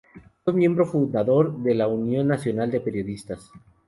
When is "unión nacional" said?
1.87-2.71